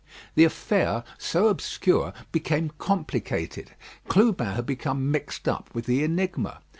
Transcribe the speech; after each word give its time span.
The 0.33 0.45
affair, 0.45 1.03
so 1.19 1.47
obscure, 1.47 2.11
became 2.31 2.71
complicated. 2.79 3.73
Clubin 4.07 4.47
had 4.53 4.65
become 4.65 5.11
mixed 5.11 5.47
up 5.47 5.69
with 5.75 5.85
the 5.85 6.03
enigma. 6.03 6.61